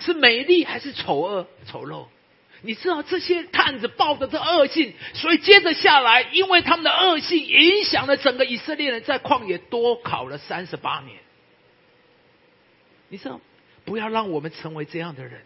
[0.00, 2.06] 是美丽还是丑恶丑陋？
[2.62, 11.16] 你知道这些探子报的这恶性，所以接着下来，因为他们的恶性影响了整个以色列人，在旷野多考了三十八年。
[13.08, 13.40] 你知道，
[13.84, 15.42] 不要让我们成为这样的人。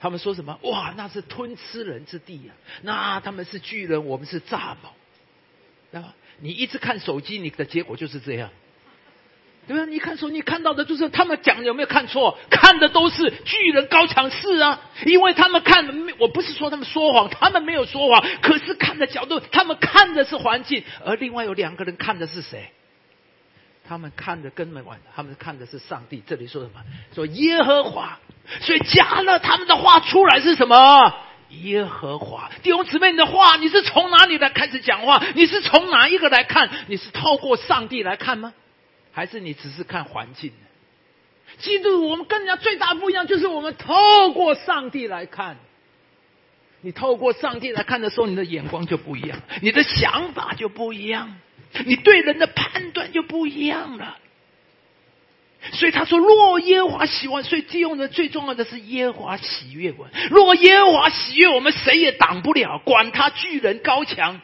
[0.00, 0.58] 他们说什么？
[0.64, 2.52] 哇，那是吞吃人之地呀！
[2.82, 4.76] 那他们是巨人，我们是蚱蜢，
[5.92, 6.14] 对吧？
[6.40, 8.50] 你一直看手机，你的结果就是这样。
[9.68, 9.84] 对啊？
[9.84, 12.36] 你看说，你看到的就是他们讲有没有看错？
[12.50, 14.80] 看的都是巨人高强势啊！
[15.06, 22.70] 因为他们看的，我不是说他们说谎，他们没有说谎，可是看的角度，他们看的是环境，而另外有两个人看的是谁？
[23.88, 26.22] 他们看的根本完，他们看的是上帝。
[26.26, 26.80] 这里说什么？
[27.14, 28.18] 说耶和华。
[28.60, 31.14] 所以加了他们的话出来是什么？
[31.50, 35.22] 耶和华弟兄姊妹你的话，你是从哪里来开始讲话？
[35.34, 36.68] 你是从哪一个来看？
[36.88, 38.52] 你是透过上帝来看吗？
[39.12, 40.52] 还是你只是看环境？
[41.58, 45.58] 基督我们跟人家最大不一样，就是我们透过上帝来看。
[46.80, 51.36] 你透过上帝来看的时候，你的眼光就不一样，你的想法就不一样，
[51.84, 54.16] 你对人的判断就不一样了。
[55.74, 60.08] 所以他说：“若耶华喜欢，所以借用的最重要的是耶和华喜悦我。
[60.28, 62.80] 若耶和华喜悦我们，谁也挡不了。
[62.84, 64.40] 管他巨人高强。”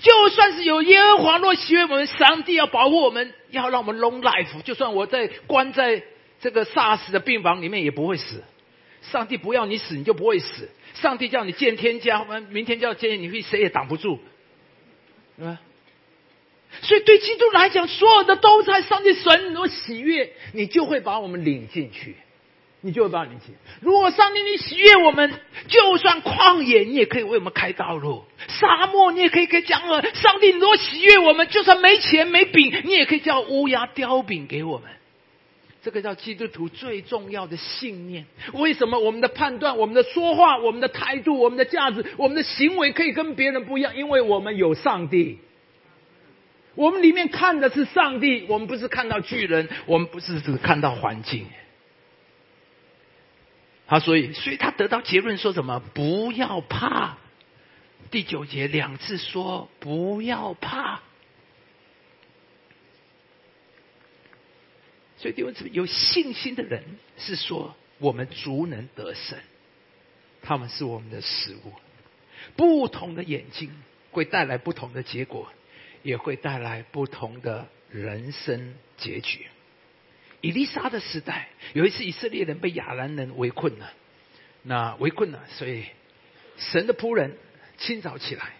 [0.00, 4.62] 就算是有耶和华若喜悦我们，上帝要保护我们，要让我们 long life。
[4.62, 6.02] 就算我在关在
[6.40, 8.44] 这个 SARS 的病房里面，也不会死。
[9.00, 10.68] 上帝不要你死，你就不会死。
[10.94, 14.18] 上帝叫你见天家，明天就要见你，会谁也挡不住，
[15.36, 15.60] 对吧？
[16.82, 22.16] 所以对基督来讲，所有的都在上帝神若喜悦，你就会把我们领进去。
[22.80, 23.32] 你就会把你。
[23.80, 25.32] 如果上帝你喜悦我们，
[25.66, 30.00] 就算旷野，你也可以为我们开道路；沙漠，你也可以给讲了。
[30.14, 34.90] 上帝如果喜悦我们，就算没钱没饼，你也可以叫乌鸦叼饼给我们。
[35.82, 38.26] 这个叫基督徒最重要的信念。
[38.52, 43.96] 为什么我们的判断、我们的说话、我们的态度、我们的价值、我们的行为可以跟别人不一样？
[43.96, 45.38] 因为我们有上帝。
[46.74, 51.46] 我们里面看的是上帝，我们不是看到巨人，我们不是只看到环境。
[53.88, 55.80] 他所以，所以他得到结论说什么？
[55.94, 57.16] 不要怕。
[58.10, 61.00] 第九节两次说不要怕。
[65.16, 66.84] 所以弟兄姊妹，有信心的人
[67.16, 69.38] 是说我们足能得胜，
[70.42, 71.72] 他们是我们的食物。
[72.56, 73.70] 不同的眼睛
[74.10, 75.50] 会带来不同的结果，
[76.02, 79.46] 也会带来不同的人生结局。
[80.40, 83.92] 以利沙的时代，有一次以色列人被亚兰人围困了，
[84.62, 85.84] 那围困了，所以
[86.56, 87.36] 神的仆人
[87.76, 88.52] 清早起来，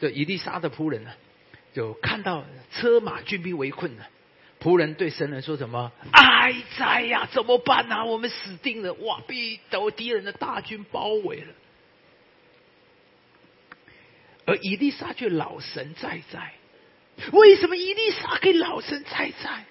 [0.00, 1.10] 就以利沙的仆人呢，
[1.74, 4.08] 就看到车马军兵围困了，
[4.60, 5.90] 仆人对神人说什么？
[6.12, 8.04] 哀哉呀，怎么办啊？
[8.04, 8.92] 我们死定了！
[8.94, 11.54] 哇，被斗敌人的大军包围了，
[14.46, 16.52] 而以利沙却老神在在。
[17.32, 19.64] 为什么以利沙可以老神在在？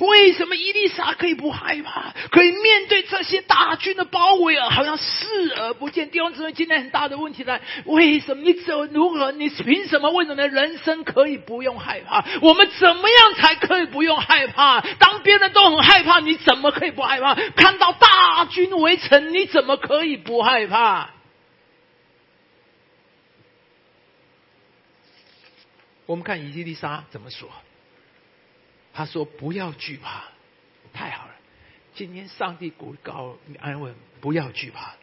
[0.00, 4.70] 为什么伊丽莎可以不害怕，可以面对这些大军的包围啊？
[4.70, 6.10] 好像视而不见。
[6.10, 9.30] 弟兄姊妹，今天很大的问题来，为什么你怎如何？
[9.32, 10.10] 你凭什么？
[10.10, 12.24] 为什么人生可以不用害怕？
[12.40, 14.80] 我们怎么样才可以不用害怕？
[14.98, 17.34] 当别人都很害怕，你怎么可以不害怕？
[17.34, 21.10] 看到大军围城，你怎么可以不害怕？
[26.06, 27.50] 我们看伊丽莎怎么说。
[28.94, 30.24] 他说：“不要惧怕，
[30.92, 31.34] 太好了！
[31.94, 34.94] 今天上帝鼓告你安稳，不要惧怕。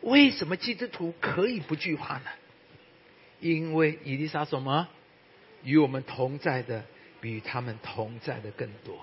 [0.00, 2.24] 为什么基督徒可以不惧怕呢？
[3.38, 4.88] 因为以利沙什么
[5.62, 6.86] 与我们同在的，
[7.20, 8.98] 比他们同在的更多。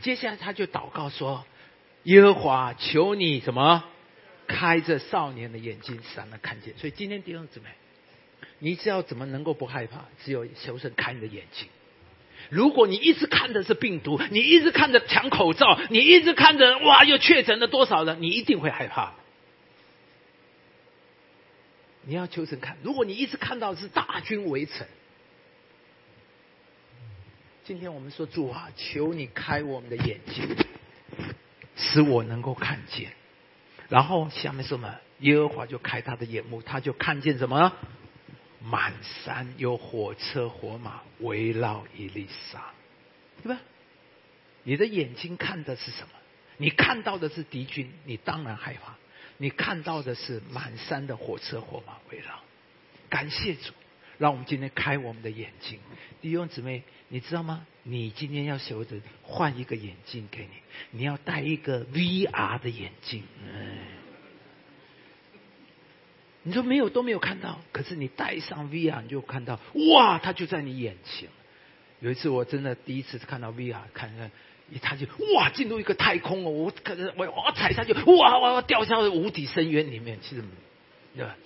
[0.00, 1.44] 接下来他就祷告说：
[2.04, 3.84] 耶和华，求你什么
[4.46, 6.78] 开着少年的眼睛，使他看见。
[6.78, 7.70] 所以今天弟兄姊妹，
[8.60, 10.04] 你知道怎么能够不害怕？
[10.24, 11.68] 只有求神开你的眼睛。”
[12.50, 19.14] 如果你一直看的是病毒，你一直看着抢口罩，你一直看着哇又确诊了多少人，你一定会害怕。
[22.02, 24.86] 你要求神看，如果你一直看到是大军围城，
[27.64, 30.56] 今天我们说主啊，求你开我们的眼睛，
[31.76, 33.12] 使我能够看见。
[33.88, 37.72] 然后下面说嘛，耶和华就开他的眼目，他就看见什么？
[38.62, 42.72] 满山有火车火马围绕伊丽莎，
[43.42, 43.60] 对吧？
[44.62, 46.08] 你的眼睛看的是什么？
[46.58, 48.92] 你看到的是敌军，你当然害怕；
[49.38, 52.38] 你看到的是满山的火车火马围绕。
[53.08, 53.72] 感谢主，
[54.18, 55.78] 让我们今天开我们的眼睛。
[56.20, 57.66] 弟兄姊妹，你知道吗？
[57.82, 63.24] 你今天要学着换一个眼镜给你，你要戴一个 VR 的眼镜。
[63.42, 63.99] 嗯。
[66.42, 69.60] 你说没有都没有看到，可是你戴上 VR 你就看到，
[69.92, 71.28] 哇，它就在你眼前。
[72.00, 74.30] 有一次我真的第一次看到 VR，看看
[74.70, 80.42] 一他就哇进入一个太空哦，我可能我我踩下去，哇哇哇掉下无底深渊里面，其实
[81.14, 81.36] 对吧？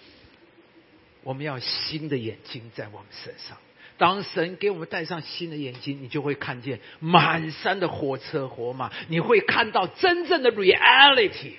[1.24, 3.56] 我们要新的眼睛在我们身上，
[3.98, 11.54] 当神给我们戴上新的眼睛，你就会看见满山的火车火马，你会看到真正的 reality。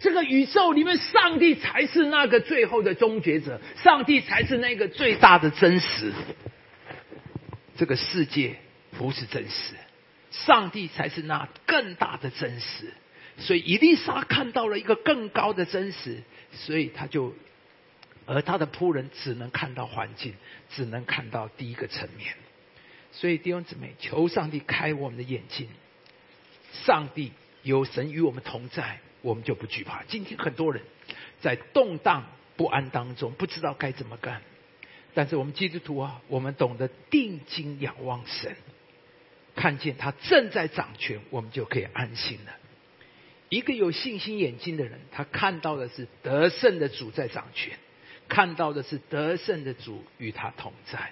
[0.00, 6.12] 这个宇宙里面，上帝才是那个最后的终结者，上帝才是那个最大的真实。
[7.76, 8.56] 这个世界
[8.98, 9.74] 不是真实，
[10.30, 12.92] 上帝才是那更大的真实。
[13.38, 16.22] 所以，伊丽莎看到了一个更高的真实，
[16.52, 17.34] 所以他就，
[18.26, 20.34] 而他的仆人只能看到环境，
[20.70, 22.34] 只能看到第一个层面。
[23.12, 25.68] 所以弟兄姊妹，求上帝开我们的眼睛。
[26.84, 27.32] 上帝
[27.62, 30.02] 有神与我们同在，我们就不惧怕。
[30.04, 30.82] 今天很多人
[31.40, 34.42] 在动荡不安当中，不知道该怎么干。
[35.14, 38.56] 但是我们基督徒啊，我们懂得定睛仰望神，
[39.56, 42.52] 看见他正在掌权，我们就可以安心了。
[43.48, 47.76] 一个有信心眼睛的人，他看到的是得胜的主在掌权，
[48.28, 51.10] 看到的是得胜的主与他同在。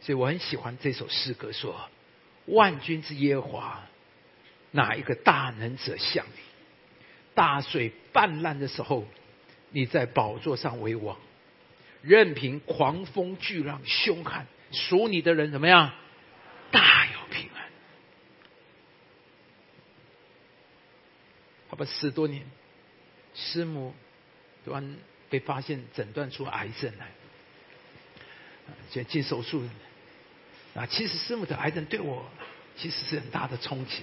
[0.00, 1.90] 所以我很喜欢这首诗歌，说
[2.46, 3.82] ：“万军之耶和华，
[4.70, 6.47] 哪一个大能者像你？
[7.38, 9.06] 大水泛滥的时候，
[9.70, 11.16] 你在宝座上为王，
[12.02, 15.92] 任凭狂风巨浪凶悍，属你的人怎么样？
[16.72, 17.62] 大有平安。”
[21.70, 22.44] 好吧，十多年，
[23.36, 23.94] 师母
[24.64, 24.96] 突然
[25.30, 27.06] 被发现诊断出癌症来，
[28.90, 29.62] 就进手术。
[30.74, 32.28] 啊，其实师母的癌症对我
[32.76, 34.02] 其实是很大的冲击，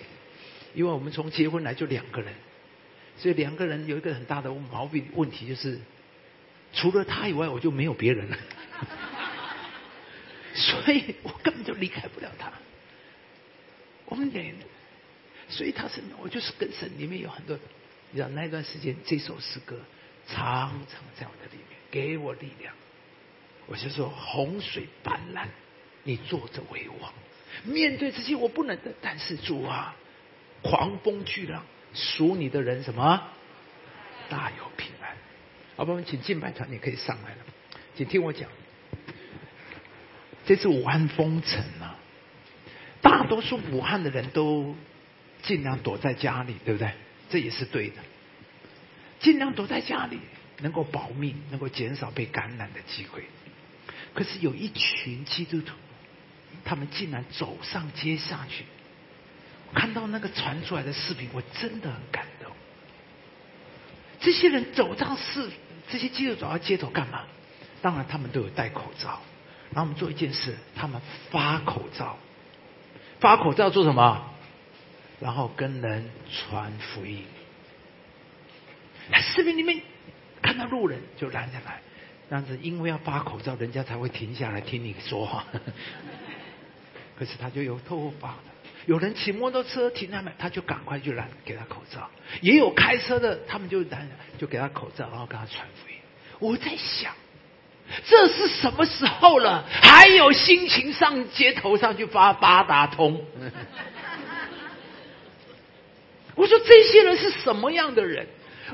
[0.73, 2.33] 因为我们从结婚来就两个人，
[3.18, 5.80] 所以两个人有一个很大的毛病问题就是，
[6.74, 8.38] 除了他以外我就没有别人了，
[10.55, 12.51] 所以我根本就离开不了他。
[14.05, 14.55] 我们连。
[15.47, 17.55] 所以他是，我就是跟神里面有很多，
[18.09, 19.80] 你知道那段时间这首诗歌
[20.26, 22.74] 常常在我的里面给我力量。
[23.68, 25.47] 我就说洪水泛滥，
[26.01, 27.13] 你坐着为王，
[27.63, 29.95] 面对这些我不能的，但是主啊，
[30.63, 31.63] 狂风巨浪，
[31.95, 33.23] 属你的人什么
[34.29, 35.15] 大有平安。
[35.77, 37.37] 好，我们请敬拜团，你可以上来了，
[37.95, 38.47] 请听我讲，
[40.45, 41.97] 这次武汉封城啊，
[43.01, 44.75] 大多数武汉的人都。
[45.43, 46.91] 尽量躲在家里，对不对？
[47.29, 47.97] 这也是对的。
[49.19, 50.19] 尽量躲在家里，
[50.61, 53.25] 能够保命，能够减少被感染的机会。
[54.15, 55.75] 可是有一群基督徒，
[56.63, 58.65] 他们竟然走上街下去。
[59.76, 62.51] 看到那个传出来的视频，我真的很感动。
[64.19, 65.51] 这些人走上市，
[65.91, 67.23] 这些基督徒走到街头干嘛？
[67.84, 69.21] 当然，他们都有戴口罩。
[69.71, 70.99] 然后我们做一件事，他们
[71.30, 72.17] 发口罩。
[73.19, 74.32] 发口罩做什么？
[75.19, 77.23] 然后跟人传福音，
[79.13, 79.82] 视频里面
[80.41, 81.82] 看到路人就拦下来，
[82.30, 85.45] 但是因为要发口罩，人家才会停下来听你说话。
[87.17, 88.55] 可是他就有头发的，
[88.86, 92.01] 有人骑摩托车停在那，他就赶快就来给他口罩；
[92.41, 94.07] 也有开车的，他们就拦
[94.38, 95.95] 就给他口罩，然后跟他传福音。
[96.39, 97.13] 我在想，
[98.05, 103.25] 这是什么时候了，还有心情上街头上去发八达通？
[106.36, 108.27] 我说这些人是什么样的人？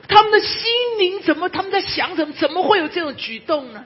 [0.08, 1.48] 他们的心灵怎么？
[1.48, 2.34] 他们在想什么？
[2.34, 3.86] 怎么会有这种举动呢？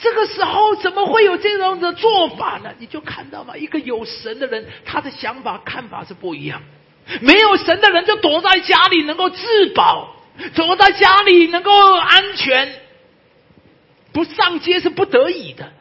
[0.00, 2.74] 这个时候怎么会有这种的做法呢？
[2.78, 6.62] 你就看到嘛，一个有神的人，他的想法看法是不一样。
[7.20, 10.16] 没有神的人就躲在家里能够自保，
[10.54, 12.80] 躲在家里能够安全，
[14.12, 15.72] 不上街是不得已的。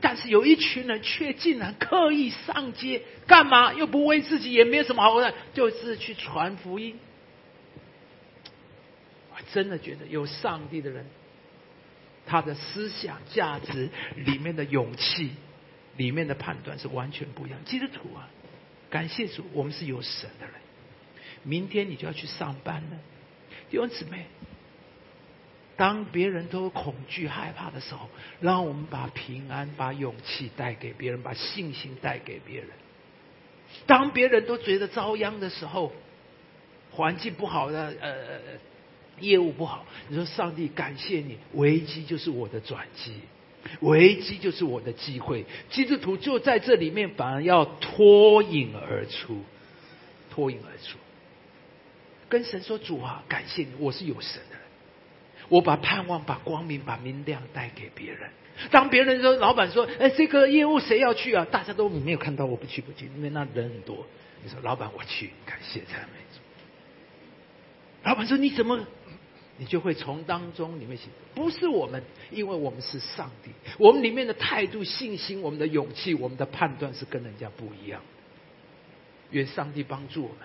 [0.00, 3.72] 但是有一群人却竟然刻意上街，干嘛？
[3.72, 6.98] 又不为自己，也没有什么好的，就是去传福音。
[9.32, 11.06] 我真的觉得有上帝的人，
[12.28, 15.30] 他的思想价值里面的勇气，
[15.96, 17.58] 里面的判断是完全不一样。
[17.64, 18.28] 基督徒啊，
[18.90, 20.54] 感谢主，我们是有神的人。
[21.42, 22.98] 明天你就要去上班了，
[23.70, 24.26] 弟兄姊妹。
[25.76, 28.10] 当别人都恐惧害怕的时候，
[28.40, 32.68] 让我们把平安、把勇气带给别人，把信心带给别人。
[33.86, 35.92] 当别人都觉得遭殃的时候，
[36.90, 38.40] 环境不好的，呃，
[39.20, 43.14] 业务不好，你说上帝感谢你，危机就是我的转机，
[43.80, 45.44] 危机就是我的机会。
[45.70, 49.42] 基督徒就在这里面，反而要脱颖而出，
[50.30, 50.98] 脱颖而出，
[52.28, 54.56] 跟神说主啊，感谢你，我是有神的。
[55.48, 58.28] 我把盼望、把光明、把明亮带给别人。
[58.70, 64.04] 当别人说老板说：“哎，这个业务谁要去啊？”大家都没有看到，我不去，不去，因为那人很多。
[64.42, 66.40] 你说老板我去，感谢赞美主。
[68.02, 68.78] 老板说：“你怎么
[69.58, 78.00] 你就会从当中你会写，不是我们，因为我们是上帝，我们里面的态度、信心、我们的勇气、我们的判断是跟人家不一样。
[79.30, 80.38] 愿上帝帮助我们，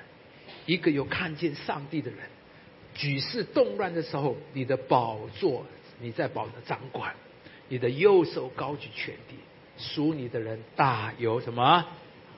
[0.66, 2.20] 一个有看见上帝的人，
[2.96, 5.66] 举世动乱的时候，你的宝座
[6.02, 7.16] 你在宝的掌管，
[7.70, 9.36] 你的右手高举全地，
[9.78, 11.86] 属你的人大有什么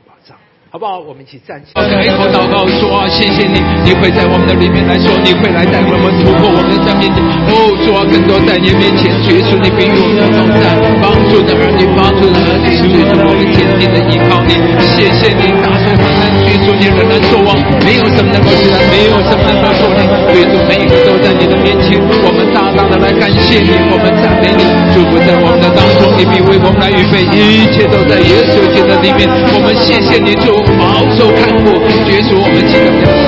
[0.05, 0.37] 保障？
[0.71, 0.99] 好不好？
[0.99, 7.07] 我们一起站起来，开口祷告说：“啊，谢谢你，你会在我们的里面来说，你会来带我们突破我们的生命。
[7.47, 14.59] 哦，主啊，更多在你面前，耶稣，你比我们同在，帮助的儿女，帮助的儿女，耶稣，我们坚定的依靠你。
[14.83, 17.55] 谢谢你，大水泛滥，耶稣，你仍然作王，
[17.87, 20.03] 没有什么能够阻拦，没有什么能够说你。
[20.35, 29.23] 耶稣，每一个都在你的面前，我们大大的来感谢你，我们赞美你，祝福在我们的当中，你必为我们来预备，一切都在耶稣基督里面。
[29.55, 31.71] 我们谢谢你，主。”保守看顾，
[32.07, 32.85] 绝除我们几个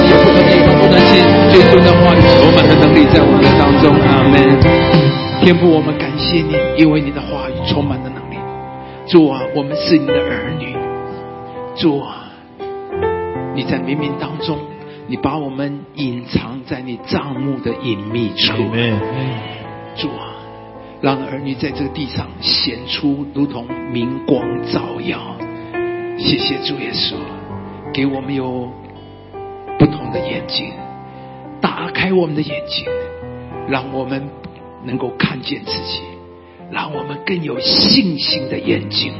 [0.07, 1.19] 有不能言不能信，
[1.51, 3.93] 绝除的话语充满的能力在我们当中。
[4.07, 4.35] 阿门。
[5.41, 8.37] 天父，我们感谢你，因为你的话语充满了能力。
[9.07, 10.75] 主啊，我们是你的儿女。
[11.75, 12.27] 主啊，
[13.55, 14.57] 你在冥冥当中，
[15.07, 18.53] 你把我们隐藏在你帐幕的隐秘处。
[19.95, 20.35] 主啊，
[21.01, 25.35] 让儿女在这个地上显出如同明光照耀。
[26.17, 27.15] 谢谢主耶稣，
[27.93, 28.71] 给我们有
[29.77, 30.71] 不同的眼睛，
[31.61, 32.85] 打开我们的眼睛，
[33.69, 34.27] 让我们
[34.83, 36.01] 能够看见自己，
[36.71, 39.13] 让我们更有信心的眼睛，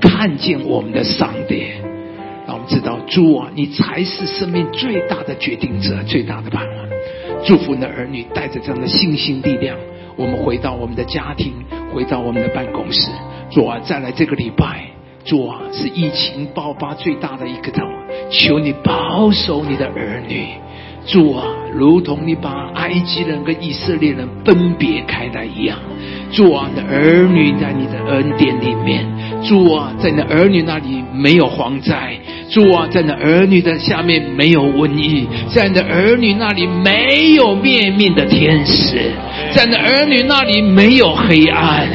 [0.00, 1.64] 看见我们的上帝，
[2.46, 6.86] 让我们知道主啊，你才是生命最大的决定者，最大的盼望。
[7.44, 9.76] 祝福你的儿女带着这样的信心力量，
[10.16, 11.52] 我们回到我们的家庭，
[11.92, 13.10] 回到我们的办公室。
[13.50, 14.95] 主啊，再来这个礼拜。
[15.26, 17.82] 主啊，是疫情爆发最大的一个头，
[18.30, 20.46] 求你保守你的儿女。
[21.04, 25.76] 主啊，如同你把埃及人跟以色列人分别开来一样。
[26.30, 29.04] 主啊，你的儿女在你的恩典里面。
[29.42, 32.16] 主啊，在你的儿女那里没有蝗灾。
[32.48, 35.26] 主啊，在你的儿女的下面没有瘟疫。
[35.52, 39.10] 在你的儿女那里没有灭命的天使。
[39.52, 41.88] 在你的儿女那里没有黑暗。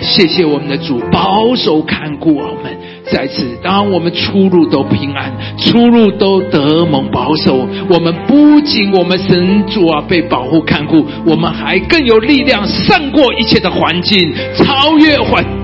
[0.00, 7.68] 谢谢我们的主保守看顾我们，在此当我们出入都平安，出入都得蒙保守。
[7.88, 15.59] 我们不仅我们神主啊被保护看顾，我们还更有力量胜过一切的环境，超越环。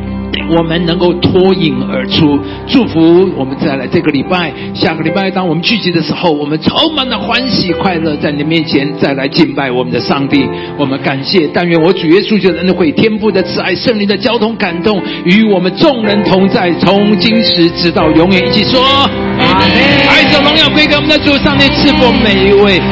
[0.48, 10.46] 我们能够脱颖而出，祝福我们再来这个礼拜、下个礼拜，当我们聚集的时候，我们充满了欢喜快乐，在你面前再来敬拜我们的上帝。
[10.78, 18.46] 我们感谢，但愿我主耶稣就能会天赋的慈爱、圣灵的交通感动，与我们众人同在，从今时直到永远。
[18.46, 19.70] 一起说，阿门。
[20.08, 22.80] 爱的荣耀归给我们的主上帝，赐福每一位。